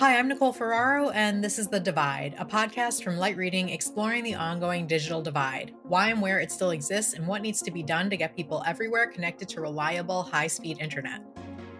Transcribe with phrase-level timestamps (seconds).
[0.00, 4.24] Hi, I'm Nicole Ferraro, and this is The Divide, a podcast from Light Reading exploring
[4.24, 7.82] the ongoing digital divide, why and where it still exists, and what needs to be
[7.82, 11.20] done to get people everywhere connected to reliable, high speed internet.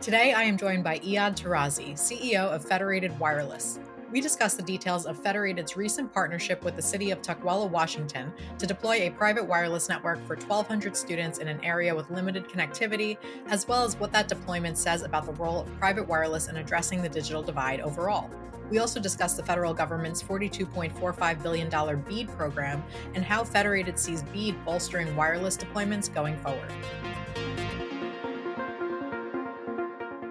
[0.03, 3.81] Today, I am joined by Iyad Tarazi, CEO of Federated Wireless,
[4.11, 8.67] we discuss the details of Federated's recent partnership with the city of Tukwila, Washington, to
[8.67, 13.69] deploy a private wireless network for 1,200 students in an area with limited connectivity, as
[13.69, 17.09] well as what that deployment says about the role of private wireless in addressing the
[17.09, 18.31] digital divide overall.
[18.71, 22.85] We also discuss the federal government's $42.45 billion BEAD program
[23.15, 26.73] and how Federated sees BEAD bolstering wireless deployments going forward.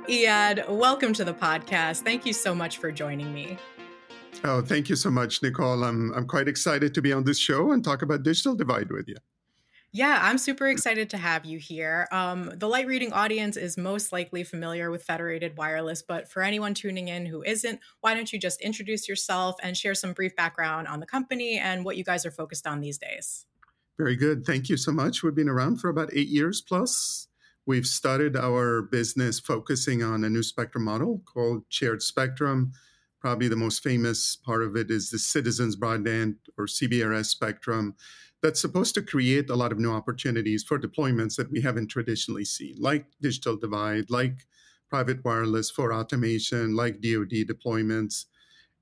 [0.10, 2.02] Iyad, welcome to the podcast.
[2.02, 3.60] Thank you so much for joining me.
[4.44, 5.84] Oh, thank you so much, Nicole.
[5.84, 9.08] I'm, I'm quite excited to be on this show and talk about digital divide with
[9.08, 9.18] you.
[9.92, 12.08] Yeah, I'm super excited to have you here.
[12.12, 16.74] Um, the light reading audience is most likely familiar with Federated Wireless, but for anyone
[16.74, 20.88] tuning in who isn't, why don't you just introduce yourself and share some brief background
[20.88, 23.46] on the company and what you guys are focused on these days?
[24.00, 24.44] Very good.
[24.44, 25.22] Thank you so much.
[25.22, 27.28] We've been around for about eight years plus.
[27.70, 32.72] We've started our business focusing on a new spectrum model called shared spectrum.
[33.22, 37.94] Probably the most famous part of it is the citizens broadband or CBRS spectrum
[38.42, 42.44] that's supposed to create a lot of new opportunities for deployments that we haven't traditionally
[42.44, 44.48] seen, like digital divide, like
[44.90, 48.26] private wireless for automation, like DoD deployments.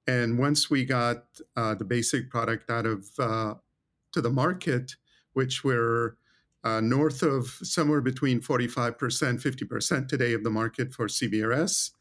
[0.07, 1.25] And once we got
[1.57, 3.55] uh, the basic product out of uh,
[4.13, 4.95] to the market,
[5.33, 6.15] which we're
[6.63, 11.91] uh, north of somewhere between 45%, 50% today of the market for CBRS.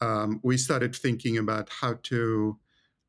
[0.00, 2.58] Um, we started thinking about how to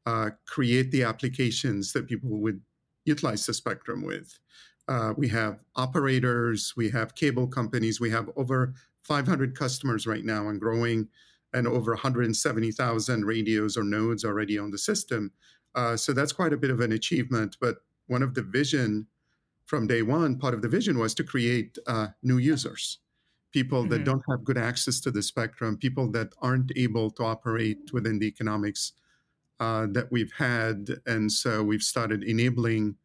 [0.06, 2.62] uh, create the applications that people would
[3.06, 4.40] utilize the spectrum with.
[4.88, 10.48] Uh, we have operators, we have cable companies, we have over 500 customers right now
[10.50, 11.08] and growing,
[11.54, 15.32] and over 170,000 radios or nodes already on the system.
[15.74, 17.58] Uh, so that's quite a bit of an achievement.
[17.60, 19.08] But one of the vision
[19.66, 23.00] from day one, part of the vision was to create uh, new users,
[23.52, 23.92] people mm-hmm.
[23.92, 28.20] that don't have good access to the spectrum, people that aren't able to operate within
[28.20, 28.94] the economics
[29.60, 30.90] uh, that we've had.
[31.06, 32.96] And so we've started enabling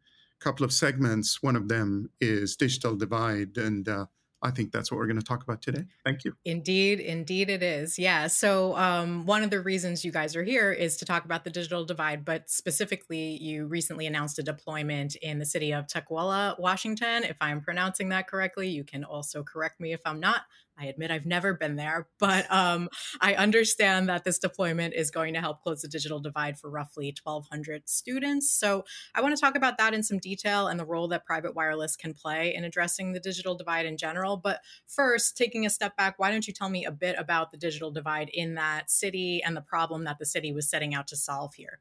[0.40, 1.42] a couple of segments.
[1.42, 3.56] One of them is digital divide.
[3.56, 4.06] And uh,
[4.42, 5.84] I think that's what we're going to talk about today.
[6.04, 6.34] Thank you.
[6.44, 7.98] Indeed, indeed it is.
[7.98, 8.26] Yeah.
[8.26, 11.50] So, um, one of the reasons you guys are here is to talk about the
[11.50, 17.24] digital divide, but specifically, you recently announced a deployment in the city of Tukwila, Washington.
[17.24, 20.42] If I'm pronouncing that correctly, you can also correct me if I'm not.
[20.80, 22.88] I admit I've never been there, but um,
[23.20, 27.14] I understand that this deployment is going to help close the digital divide for roughly
[27.22, 28.50] 1,200 students.
[28.52, 31.54] So I want to talk about that in some detail and the role that private
[31.54, 34.38] wireless can play in addressing the digital divide in general.
[34.38, 37.58] But first, taking a step back, why don't you tell me a bit about the
[37.58, 41.16] digital divide in that city and the problem that the city was setting out to
[41.16, 41.80] solve here?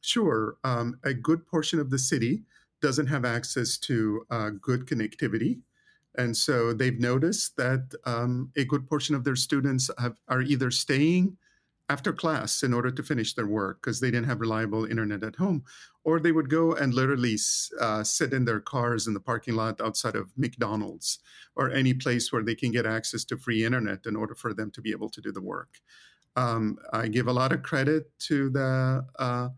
[0.00, 0.56] Sure.
[0.62, 2.44] Um, a good portion of the city
[2.80, 5.60] doesn't have access to uh, good connectivity.
[6.16, 10.70] And so they've noticed that um, a good portion of their students have, are either
[10.70, 11.36] staying
[11.88, 15.36] after class in order to finish their work because they didn't have reliable internet at
[15.36, 15.62] home,
[16.04, 17.36] or they would go and literally
[17.80, 21.20] uh, sit in their cars in the parking lot outside of McDonald's
[21.54, 24.70] or any place where they can get access to free internet in order for them
[24.72, 25.80] to be able to do the work.
[26.34, 29.48] Um, I give a lot of credit to the uh,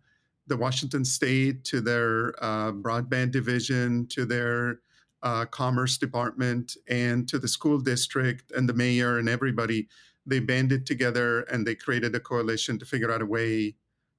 [0.46, 4.80] the Washington State, to their uh, broadband division, to their
[5.22, 9.88] uh, Commerce Department and to the school district and the mayor and everybody.
[10.26, 13.74] They banded together and they created a coalition to figure out a way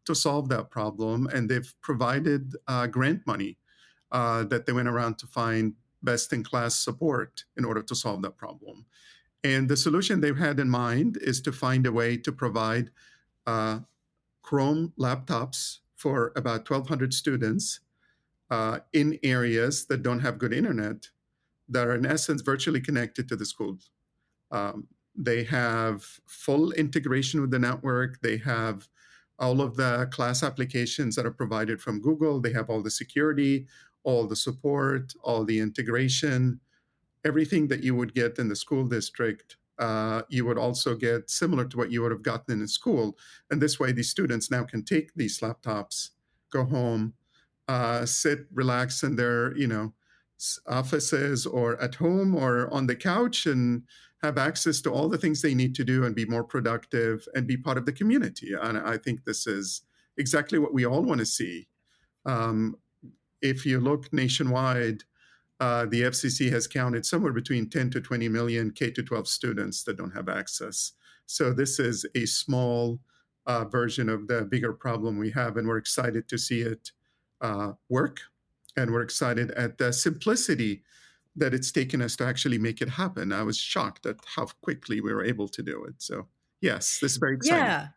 [0.05, 1.27] to solve that problem.
[1.27, 3.57] And they've provided uh, grant money
[4.11, 8.21] uh, that they went around to find best in class support in order to solve
[8.23, 8.85] that problem.
[9.43, 12.91] And the solution they've had in mind is to find a way to provide
[13.47, 13.79] uh,
[14.41, 17.81] Chrome laptops for about 1,200 students
[18.49, 21.07] uh, in areas that don't have good internet
[21.69, 23.91] that are in essence virtually connected to the schools.
[24.51, 28.21] Um, they have full integration with the network.
[28.21, 28.87] They have
[29.37, 32.39] all of the class applications that are provided from Google.
[32.39, 33.67] They have all the security,
[34.03, 36.59] all the support, all the integration,
[37.25, 39.57] everything that you would get in the school district.
[39.77, 43.17] Uh, you would also get similar to what you would have gotten in school.
[43.49, 46.09] And this way, these students now can take these laptops,
[46.51, 47.13] go home,
[47.69, 49.93] uh, sit, relax in their, you know,
[50.67, 53.83] offices or at home or on the couch and
[54.23, 57.45] have access to all the things they need to do and be more productive and
[57.45, 58.53] be part of the community.
[58.59, 59.83] And I think this is
[60.17, 61.67] exactly what we all want to see.
[62.25, 62.75] Um,
[63.43, 65.03] if you look nationwide,
[65.59, 69.83] uh, the FCC has counted somewhere between 10 to 20 million K to 12 students
[69.83, 70.93] that don't have access.
[71.27, 72.99] So this is a small
[73.45, 76.91] uh, version of the bigger problem we have, and we're excited to see it
[77.41, 78.19] uh, work.
[78.77, 80.83] And we're excited at the simplicity
[81.35, 83.31] that it's taken us to actually make it happen.
[83.31, 85.95] I was shocked at how quickly we were able to do it.
[85.97, 86.27] So,
[86.61, 87.65] yes, this is very exciting.
[87.65, 87.87] Yeah.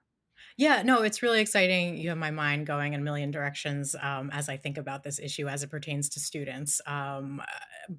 [0.57, 1.97] Yeah, no, it's really exciting.
[1.97, 5.19] You have my mind going in a million directions um, as I think about this
[5.19, 6.81] issue as it pertains to students.
[6.87, 7.43] Um,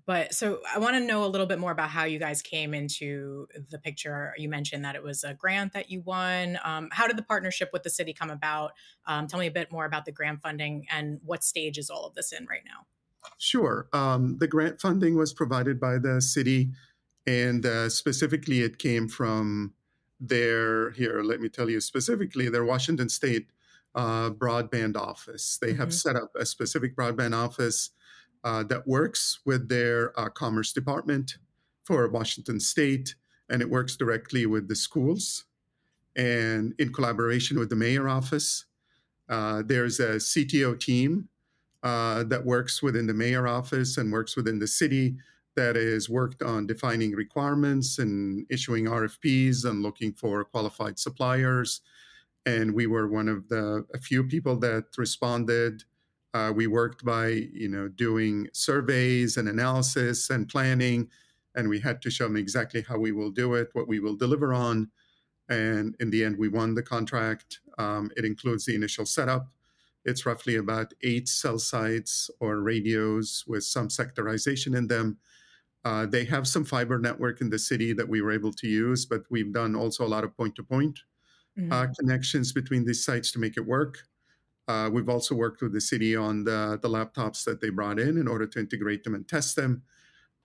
[0.05, 2.73] but so I want to know a little bit more about how you guys came
[2.73, 4.33] into the picture.
[4.37, 6.59] You mentioned that it was a grant that you won.
[6.63, 8.71] Um, how did the partnership with the city come about?
[9.05, 12.05] Um, tell me a bit more about the grant funding and what stage is all
[12.05, 12.85] of this in right now?
[13.37, 13.87] Sure.
[13.93, 16.71] Um, the grant funding was provided by the city,
[17.25, 19.73] and uh, specifically, it came from
[20.27, 21.21] their here.
[21.21, 23.47] Let me tell you specifically, their Washington State
[23.95, 25.57] uh, broadband office.
[25.61, 25.79] They mm-hmm.
[25.79, 27.91] have set up a specific broadband office
[28.43, 31.37] uh, that works with their uh, Commerce Department
[31.83, 33.15] for Washington State,
[33.49, 35.45] and it works directly with the schools
[36.15, 38.65] and in collaboration with the mayor office.
[39.29, 41.29] Uh, there's a CTO team
[41.81, 45.15] uh, that works within the mayor office and works within the city
[45.55, 51.81] that is worked on defining requirements and issuing RFPs and looking for qualified suppliers.
[52.45, 55.83] And we were one of the a few people that responded.
[56.33, 61.09] Uh, we worked by you know doing surveys and analysis and planning,
[61.55, 64.15] and we had to show them exactly how we will do it, what we will
[64.15, 64.89] deliver on.
[65.49, 67.59] And in the end, we won the contract.
[67.77, 69.47] Um, it includes the initial setup,
[70.05, 75.17] it's roughly about eight cell sites or radios with some sectorization in them.
[75.85, 79.05] Uh, they have some fiber network in the city that we were able to use,
[79.05, 80.99] but we've done also a lot of point to point
[81.99, 83.99] connections between these sites to make it work.
[84.67, 88.17] Uh, we've also worked with the city on the, the laptops that they brought in
[88.17, 89.83] in order to integrate them and test them.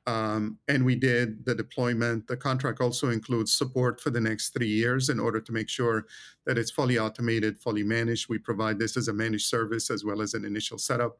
[0.06, 2.26] Um, and we did the deployment.
[2.26, 6.06] The contract also includes support for the next three years in order to make sure
[6.46, 8.28] that it's fully automated, fully managed.
[8.28, 11.18] We provide this as a managed service as well as an initial setup,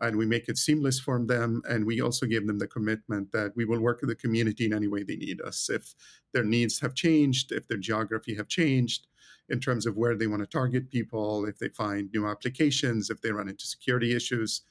[0.00, 1.62] and we make it seamless for them.
[1.68, 4.74] And we also give them the commitment that we will work with the community in
[4.74, 5.70] any way they need us.
[5.70, 5.94] If
[6.32, 9.06] their needs have changed, if their geography have changed,
[9.48, 13.20] in terms of where they want to target people, if they find new applications, if
[13.20, 14.62] they run into security issues,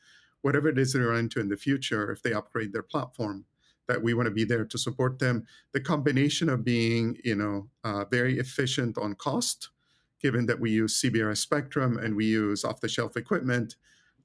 [0.41, 3.45] whatever it is they run into in the future, if they upgrade their platform,
[3.88, 5.45] that we want to be there to support them.
[5.73, 9.69] The combination of being, you know, uh, very efficient on cost,
[10.21, 13.75] given that we use CBRS Spectrum and we use off-the-shelf equipment,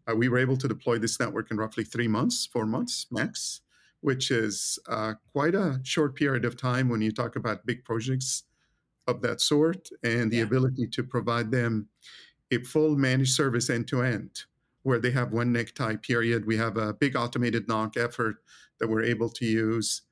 [0.08, 3.61] uh, we were able to deploy this network in roughly three months, four months max,
[4.00, 8.44] which is uh, quite a short period of time when you talk about big projects
[9.06, 10.43] of that sort, and the yeah.
[10.43, 11.88] ability to provide them
[12.50, 14.44] a full managed service end to end
[14.87, 16.47] where they have one necktie period.
[16.47, 18.37] We have a big automated NOC effort
[18.79, 20.03] that we're able to use,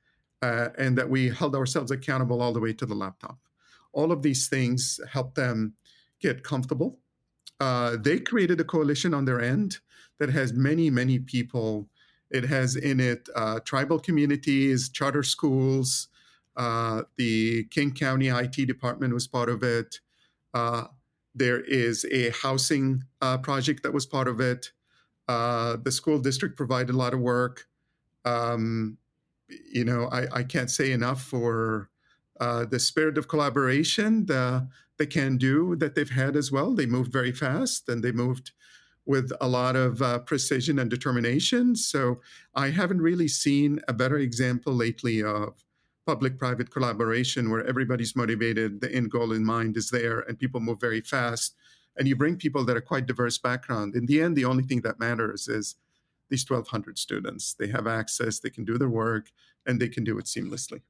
[0.42, 3.38] uh, and that we held ourselves accountable all the way to the laptop.
[3.92, 5.74] All of these things help them
[6.20, 6.98] get comfortable.
[7.60, 9.78] Uh, they created a coalition on their end
[10.18, 11.88] that has many, many people.
[12.30, 16.08] It has in it uh, tribal communities, charter schools.
[16.56, 20.00] Uh, the King County IT department was part of it.
[20.52, 20.84] Uh,
[21.34, 24.70] there is a housing uh, project that was part of it.
[25.26, 27.66] Uh, the school district provided a lot of work.
[28.24, 28.98] Um,
[29.48, 31.90] you know, I, I, can't say enough for
[32.40, 36.74] uh, the spirit of collaboration, the, the can do that they've had as well.
[36.74, 38.52] They moved very fast and they moved
[39.06, 41.76] with a lot of uh, precision and determination.
[41.76, 42.20] So
[42.54, 45.54] I haven't really seen a better example lately of
[46.06, 50.60] public private collaboration where everybody's motivated, the end goal in mind is there, and people
[50.60, 51.54] move very fast.
[51.96, 53.94] And you bring people that are quite diverse background.
[53.94, 55.76] In the end, the only thing that matters is
[56.28, 57.54] these 1,200 students.
[57.54, 59.30] They have access, they can do their work,
[59.66, 60.80] and they can do it seamlessly.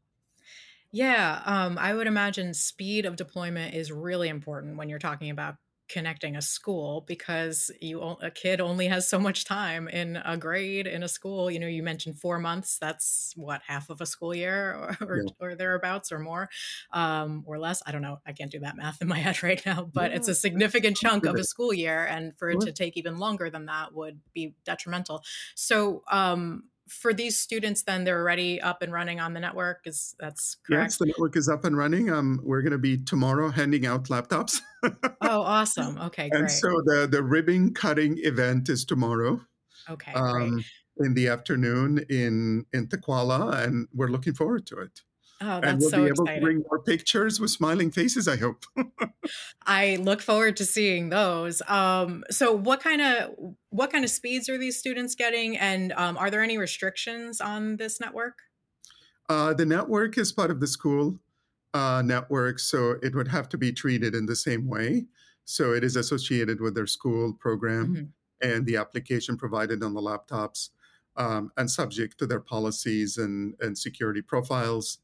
[0.91, 5.57] Yeah, um, I would imagine speed of deployment is really important when you're talking about
[5.95, 10.87] connecting a school because you a kid only has so much time in a grade
[10.87, 14.35] in a school you know you mentioned four months that's what half of a school
[14.35, 15.31] year or, yeah.
[15.41, 16.51] or thereabouts or more
[16.93, 19.65] um, or less i don't know i can't do that math in my head right
[19.65, 20.17] now but yeah.
[20.17, 23.51] it's a significant chunk of a school year and for it to take even longer
[23.51, 25.23] than that would be detrimental.
[25.55, 30.15] So um, for these students then they're already up and running on the network is
[30.21, 30.83] that's correct?
[30.83, 34.05] yes the network is up and running um, we're going to be tomorrow handing out
[34.09, 34.61] laptops
[35.21, 36.41] oh awesome okay great.
[36.41, 39.41] and so the the ribbon cutting event is tomorrow
[39.89, 40.65] okay um,
[40.99, 45.03] in the afternoon in in Tukwila, and we're looking forward to it
[45.41, 46.41] Oh, that's and we'll so be able exciting.
[46.41, 48.65] to bring more pictures with smiling faces, I hope.
[49.67, 51.61] I look forward to seeing those.
[51.69, 53.35] Um, so what kind of
[53.71, 57.77] what kind of speeds are these students getting and um, are there any restrictions on
[57.77, 58.39] this network?
[59.29, 61.19] Uh, the network is part of the school
[61.75, 65.05] uh, network, so it would have to be treated in the same way.
[65.45, 68.49] So it is associated with their school program mm-hmm.
[68.49, 70.71] and the application provided on the laptops
[71.17, 74.99] um, and subject to their policies and, and security profiles.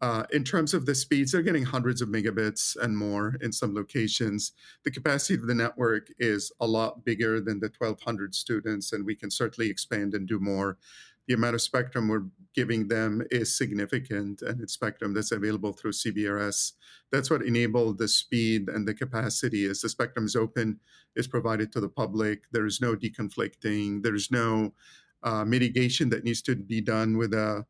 [0.00, 3.72] Uh, in terms of the speeds, they're getting hundreds of megabits and more in some
[3.72, 4.52] locations.
[4.84, 9.14] The capacity of the network is a lot bigger than the 1,200 students, and we
[9.14, 10.78] can certainly expand and do more.
[11.28, 15.92] The amount of spectrum we're giving them is significant, and it's spectrum that's available through
[15.92, 16.72] CBRS.
[17.10, 19.66] That's what enabled the speed and the capacity.
[19.66, 20.80] As the spectrum is open,
[21.16, 22.42] is provided to the public.
[22.52, 24.02] There is no deconflicting.
[24.02, 24.74] There's no
[25.22, 27.64] uh, mitigation that needs to be done with a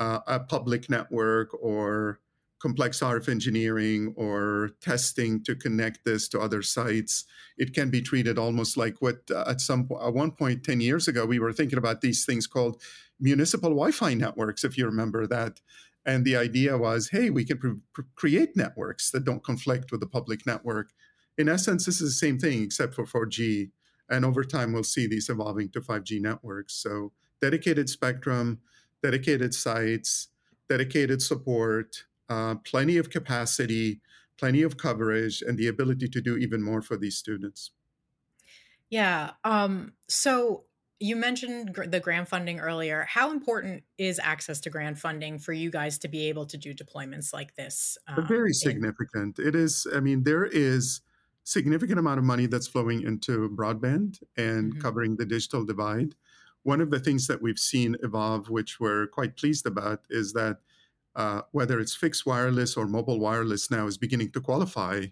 [0.00, 2.20] uh, a public network or
[2.60, 7.24] complex RF engineering or testing to connect this to other sites.
[7.56, 11.08] It can be treated almost like what uh, at some at one point 10 years
[11.08, 12.80] ago we were thinking about these things called
[13.20, 15.60] municipal Wi-Fi networks, if you remember that.
[16.06, 20.06] And the idea was, hey, we can pr- create networks that don't conflict with the
[20.06, 20.90] public network.
[21.36, 23.70] In essence, this is the same thing except for 4G.
[24.08, 26.74] And over time, we'll see these evolving to 5G networks.
[26.74, 28.60] So dedicated spectrum,
[29.02, 30.28] dedicated sites,
[30.68, 34.00] dedicated support, uh, plenty of capacity,
[34.38, 37.70] plenty of coverage, and the ability to do even more for these students.
[38.90, 39.32] Yeah.
[39.44, 40.64] Um, so
[41.00, 43.06] you mentioned gr- the grant funding earlier.
[43.08, 46.74] How important is access to grant funding for you guys to be able to do
[46.74, 47.96] deployments like this?
[48.08, 49.38] Um, very significant.
[49.38, 49.86] In- it is.
[49.94, 51.00] I mean, there is
[51.44, 54.80] significant amount of money that's flowing into broadband and mm-hmm.
[54.80, 56.14] covering the digital divide.
[56.62, 60.58] One of the things that we've seen evolve, which we're quite pleased about, is that
[61.18, 65.04] uh, whether it's fixed wireless or mobile wireless now is beginning to qualify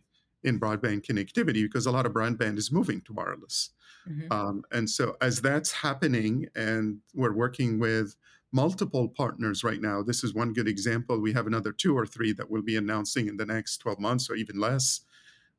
[0.44, 3.70] in broadband connectivity because a lot of broadband is moving to wireless.
[4.08, 4.32] Mm-hmm.
[4.32, 8.14] Um, and so, as that's happening, and we're working with
[8.52, 11.20] multiple partners right now, this is one good example.
[11.20, 14.30] We have another two or three that we'll be announcing in the next 12 months
[14.30, 15.00] or even less,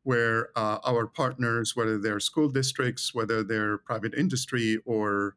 [0.03, 5.35] where uh, our partners, whether they're school districts, whether they're private industry, or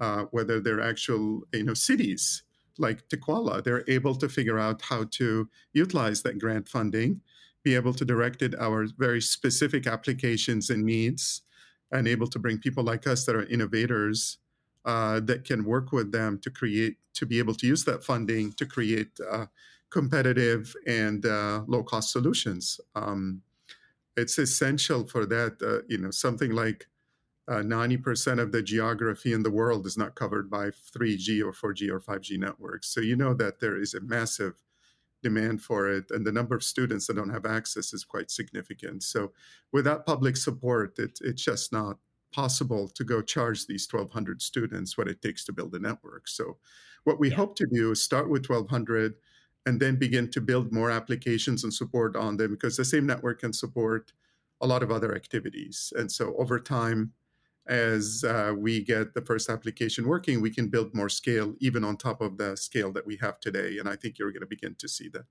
[0.00, 2.42] uh, whether they're actual you know cities
[2.78, 7.20] like Tukwila, they're able to figure out how to utilize that grant funding,
[7.62, 11.42] be able to direct it our very specific applications and needs,
[11.92, 14.38] and able to bring people like us that are innovators
[14.84, 18.52] uh, that can work with them to create to be able to use that funding
[18.52, 19.46] to create uh,
[19.90, 22.80] competitive and uh, low cost solutions.
[22.94, 23.42] Um,
[24.16, 25.60] it's essential for that.
[25.60, 26.86] Uh, you know, something like
[27.50, 31.90] uh, 90% of the geography in the world is not covered by 3G or 4G
[31.90, 32.94] or 5G networks.
[32.94, 34.54] So you know that there is a massive
[35.20, 39.02] demand for it, and the number of students that don't have access is quite significant.
[39.02, 39.32] So
[39.72, 41.98] without public support, it, it's just not
[42.32, 46.28] possible to go charge these 1,200 students what it takes to build a network.
[46.28, 46.58] So
[47.02, 47.36] what we yeah.
[47.36, 49.14] hope to do is start with 1,200
[49.66, 53.40] and then begin to build more applications and support on them because the same network
[53.40, 54.12] can support
[54.60, 55.92] a lot of other activities.
[55.96, 57.12] And so over time,
[57.70, 61.96] as uh, we get the first application working, we can build more scale, even on
[61.96, 63.78] top of the scale that we have today.
[63.78, 65.26] And I think you're going to begin to see that.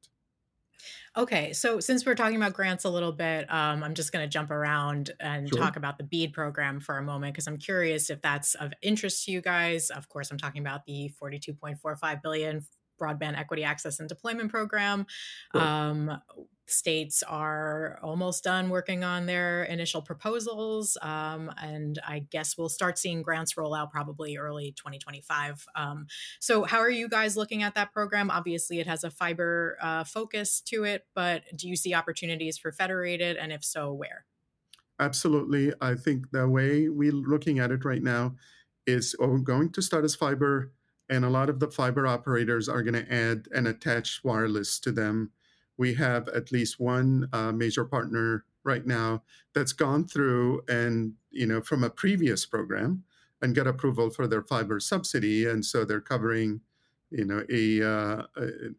[1.17, 4.29] Okay, so since we're talking about grants a little bit, um, I'm just going to
[4.29, 5.59] jump around and sure.
[5.59, 9.25] talk about the BEAD program for a moment because I'm curious if that's of interest
[9.25, 9.89] to you guys.
[9.89, 12.65] Of course, I'm talking about the 42.45 billion
[13.01, 15.05] broadband equity access and deployment program.
[15.51, 15.61] Sure.
[15.61, 16.21] Um,
[16.71, 20.97] states are almost done working on their initial proposals.
[21.01, 25.65] Um, and I guess we'll start seeing grants roll out probably early 2025.
[25.75, 26.07] Um,
[26.39, 28.29] so, how are you guys looking at that program?
[28.29, 32.71] Obviously, it has a fiber uh, focus to it, but do you see opportunities for
[32.71, 33.37] federated?
[33.37, 34.25] And if so, where?
[34.99, 35.73] Absolutely.
[35.81, 38.35] I think the way we're looking at it right now
[38.85, 40.73] is oh, we're going to start as fiber,
[41.09, 44.91] and a lot of the fiber operators are going to add and attach wireless to
[44.91, 45.31] them
[45.79, 49.23] we have at least one uh, major partner right now
[49.55, 53.03] that's gone through and you know from a previous program
[53.41, 55.47] and got approval for their fiber subsidy.
[55.47, 56.59] And so they're covering
[57.09, 58.23] you know a, uh,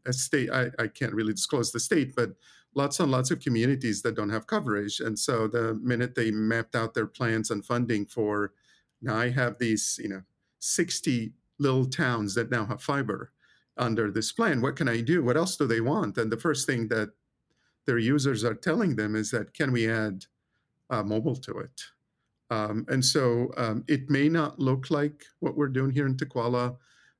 [0.07, 2.31] a state I, I can't really disclose the state but
[2.75, 5.01] lots and lots of communities that don't have coverage.
[5.01, 8.53] And so the minute they mapped out their plans and funding for
[9.01, 10.23] now i have these you know
[10.59, 13.33] 60 little towns that now have fiber
[13.81, 14.61] under this plan.
[14.61, 15.25] What can I do?
[15.25, 16.19] What else do they want?
[16.19, 17.11] And the first thing that
[17.87, 20.27] their users are telling them is that can we add
[20.91, 21.83] uh, mobile to it?
[22.51, 26.77] Um, and so um, it may not look like what we're doing here in Tukwila,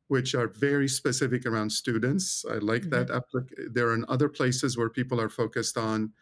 [0.09, 2.45] which are very specific around students.
[2.49, 2.91] I like mm-hmm.
[2.91, 3.09] that.
[3.09, 6.13] Applic- there are other places where people are focused on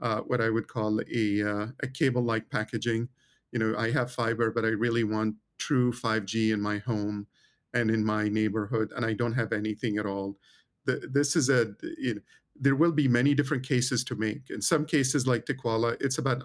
[0.00, 3.08] uh, what I would call a, uh, a cable-like packaging.
[3.50, 7.26] You know, I have fiber, but I really want true 5G in my home
[7.74, 10.38] and in my neighborhood, and I don't have anything at all.
[10.84, 12.20] The, this is a you know,
[12.58, 14.50] there will be many different cases to make.
[14.50, 16.42] In some cases, like Tukwila, it's about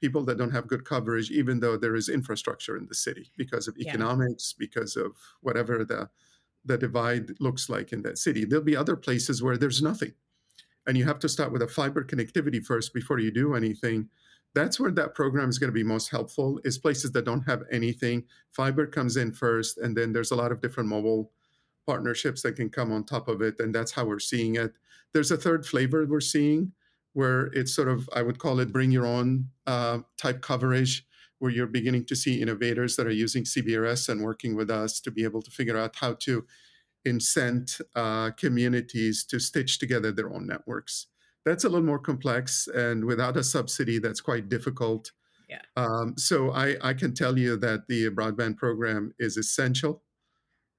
[0.00, 3.68] people that don't have good coverage, even though there is infrastructure in the city because
[3.68, 4.66] of economics, yeah.
[4.66, 6.08] because of whatever the
[6.64, 8.44] the divide looks like in that city.
[8.44, 10.12] There'll be other places where there's nothing.
[10.86, 14.08] And you have to start with a fiber connectivity first before you do anything.
[14.54, 17.62] That's where that program is going to be most helpful is places that don't have
[17.70, 18.24] anything.
[18.50, 21.32] Fiber comes in first, and then there's a lot of different mobile
[21.86, 23.58] partnerships that can come on top of it.
[23.60, 24.74] And that's how we're seeing it.
[25.12, 26.72] There's a third flavor we're seeing
[27.14, 31.06] where it's sort of, I would call it bring your own uh, type coverage,
[31.38, 35.10] where you're beginning to see innovators that are using CBRS and working with us to
[35.10, 36.46] be able to figure out how to
[37.04, 41.08] incent uh, communities to stitch together their own networks.
[41.44, 45.10] That's a little more complex, and without a subsidy, that's quite difficult.
[45.48, 45.62] Yeah.
[45.76, 50.02] Um, so I, I can tell you that the broadband program is essential.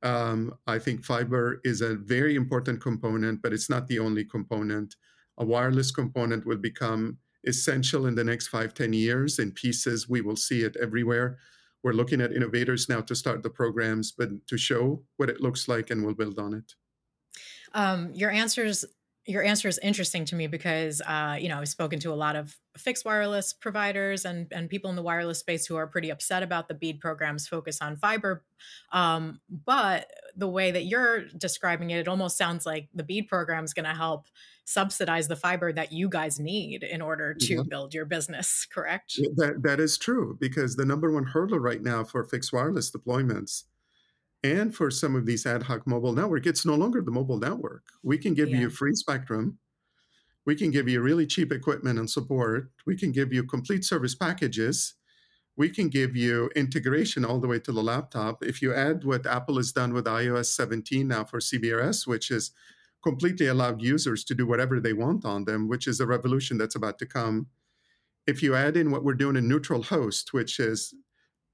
[0.01, 4.96] Um, I think fiber is a very important component, but it's not the only component.
[5.38, 10.10] A wireless component will become essential in the next five, ten years in pieces.
[10.10, 11.38] We will see it everywhere.
[11.84, 15.67] We're looking at innovators now to start the programs, but to show what it looks
[15.67, 16.74] like, and we'll build on it.
[17.74, 18.86] Um, your answers
[19.25, 22.36] your answer is interesting to me because uh, you know I've spoken to a lot
[22.36, 26.44] of fixed wireless providers and and people in the wireless space who are pretty upset
[26.44, 28.44] about the BEAD program's focus on fiber.
[28.92, 33.63] Um, but the way that you're describing it, it almost sounds like the BEAD program
[33.63, 34.27] is going to help
[34.65, 37.70] subsidize the fiber that you guys need in order to mm-hmm.
[37.70, 38.68] build your business.
[38.72, 39.20] Correct?
[39.36, 43.63] That that is true because the number one hurdle right now for fixed wireless deployments
[44.44, 47.84] and for some of these ad hoc mobile network, it's no longer the mobile network.
[48.04, 48.60] We can give yeah.
[48.60, 49.58] you free spectrum.
[50.46, 52.70] We can give you really cheap equipment and support.
[52.86, 54.96] We can give you complete service packages.
[55.56, 58.44] We can give you integration all the way to the laptop.
[58.44, 62.52] If you add what Apple has done with iOS 17 now for CBRS, which is
[63.04, 66.76] completely allowed users to do whatever they want on them, which is a revolution that's
[66.76, 67.48] about to come.
[68.28, 70.94] If you add in what we're doing in neutral host, which is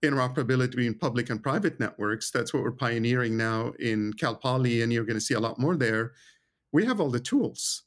[0.04, 2.32] interoperability between public and private networks.
[2.32, 5.60] That's what we're pioneering now in Cal Poly, and you're going to see a lot
[5.60, 6.14] more there.
[6.72, 7.84] We have all the tools.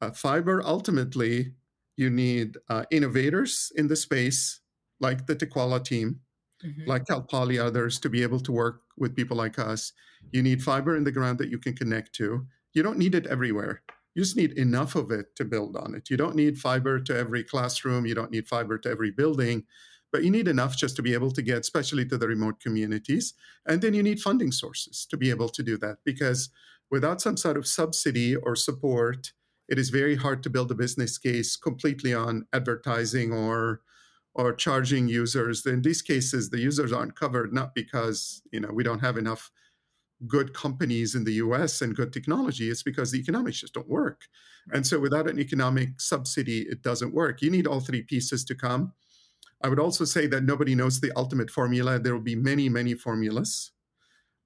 [0.00, 1.52] Uh, fiber, ultimately,
[1.96, 4.60] you need uh, innovators in the space,
[5.00, 6.20] like the Tukwila team,
[6.64, 6.88] mm-hmm.
[6.88, 9.92] like Cal Poly, others, to be able to work with people like us.
[10.30, 12.46] You need fiber in the ground that you can connect to.
[12.72, 13.82] You don't need it everywhere.
[14.14, 16.10] You just need enough of it to build on it.
[16.10, 18.06] You don't need fiber to every classroom.
[18.06, 19.64] You don't need fiber to every building
[20.12, 23.34] but you need enough just to be able to get, especially to the remote communities.
[23.66, 26.50] And then you need funding sources to be able to do that because
[26.90, 29.32] without some sort of subsidy or support,
[29.68, 33.80] it is very hard to build a business case completely on advertising or
[34.34, 35.66] or charging users.
[35.66, 39.50] In these cases, the users aren't covered not because you know we don't have enough
[40.26, 44.22] good companies in the US and good technology, it's because the economics just don't work.
[44.72, 47.42] And so without an economic subsidy, it doesn't work.
[47.42, 48.92] You need all three pieces to come.
[49.62, 51.98] I would also say that nobody knows the ultimate formula.
[51.98, 53.72] There will be many, many formulas.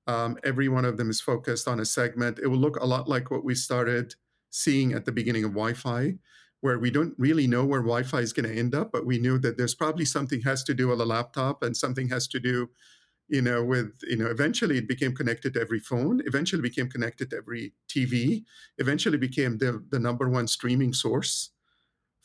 [0.07, 2.39] Um, every one of them is focused on a segment.
[2.39, 4.15] It will look a lot like what we started
[4.51, 6.15] seeing at the beginning of Wi-Fi,
[6.61, 9.39] where we don't really know where Wi-Fi is going to end up, but we knew
[9.39, 12.69] that there's probably something has to do with a laptop and something has to do,
[13.29, 14.27] you know, with you know.
[14.27, 16.23] Eventually, it became connected to every phone.
[16.27, 18.45] Eventually, became connected to every TV.
[18.79, 21.51] Eventually, became the the number one streaming source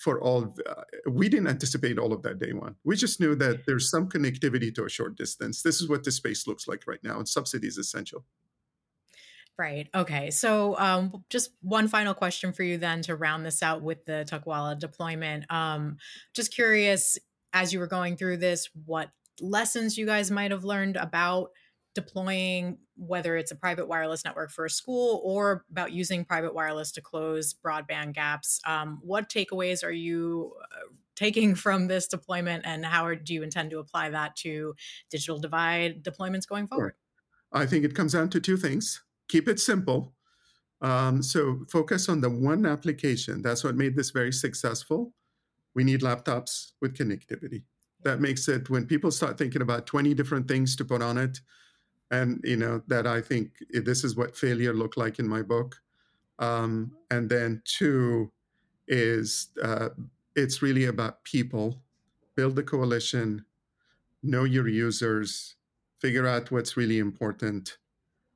[0.02, 3.66] for all uh, we didn't anticipate all of that day one we just knew that
[3.66, 7.04] there's some connectivity to a short distance this is what the space looks like right
[7.04, 8.26] now and subsidy is essential
[9.58, 9.90] Right.
[9.94, 10.32] Okay.
[10.32, 14.26] So, um, just one final question for you then to round this out with the
[14.28, 15.46] Tukwila deployment.
[15.52, 15.98] Um,
[16.34, 17.20] just curious,
[17.54, 21.52] as you were going through this, what lessons you guys might have learned about
[21.94, 26.92] deploying whether it's a private wireless network for a school or about using private wireless
[26.94, 28.62] to close broadband gaps.
[28.66, 33.44] Um, what takeaways are you uh, taking from this deployment, and how are, do you
[33.44, 34.76] intend to apply that to
[35.10, 36.94] digital divide deployments going forward?
[37.52, 40.14] I think it comes down to two things keep it simple.
[40.82, 43.42] Um, so focus on the one application.
[43.42, 45.14] That's what made this very successful.
[45.74, 47.64] We need laptops with connectivity.
[48.04, 51.40] That makes it when people start thinking about 20 different things to put on it,
[52.12, 55.78] and you know that I think this is what failure looked like in my book.
[56.40, 58.32] Um, and then two
[58.88, 59.90] is uh,
[60.36, 61.82] it's really about people.
[62.36, 63.46] Build the coalition,
[64.24, 65.56] know your users,
[66.00, 67.78] figure out what's really important,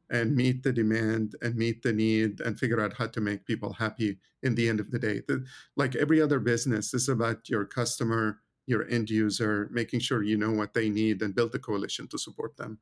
[0.10, 3.74] and meet the demand and meet the need and figure out how to make people
[3.74, 5.22] happy in the end of the day.
[5.28, 5.44] The,
[5.76, 10.38] like every other business, this is about your customer, your end user, making sure you
[10.38, 12.80] know what they need and build a coalition to support them.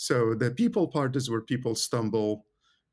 [0.00, 2.44] So the people part is where people stumble.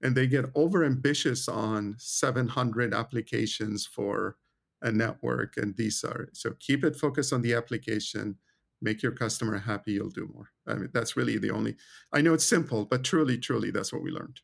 [0.02, 4.38] and they get over ambitious on 700 applications for
[4.82, 8.36] a network and these are so keep it focused on the application
[8.82, 11.76] make your customer happy you'll do more i mean that's really the only
[12.12, 14.42] i know it's simple but truly truly that's what we learned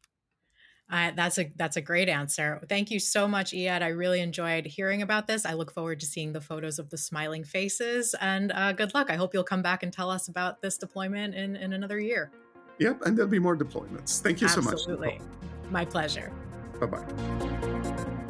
[0.90, 2.62] uh, that's a that's a great answer.
[2.68, 3.82] Thank you so much, Iyad.
[3.82, 5.46] I really enjoyed hearing about this.
[5.46, 9.10] I look forward to seeing the photos of the smiling faces, and uh, good luck.
[9.10, 12.30] I hope you'll come back and tell us about this deployment in in another year.
[12.82, 14.22] Yep, and there'll be more deployments.
[14.22, 14.80] Thank you Absolutely.
[14.80, 15.12] so much.
[15.14, 15.22] Absolutely,
[15.70, 16.32] my pleasure.
[16.80, 17.06] Bye bye.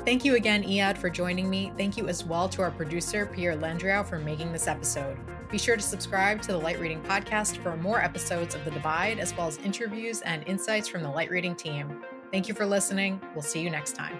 [0.03, 1.71] Thank you again, Iyad, for joining me.
[1.77, 5.17] Thank you as well to our producer, Pierre Landriau, for making this episode.
[5.49, 9.19] Be sure to subscribe to the Light Reading Podcast for more episodes of The Divide,
[9.19, 12.01] as well as interviews and insights from the Light Reading team.
[12.31, 13.21] Thank you for listening.
[13.33, 14.17] We'll see you next time.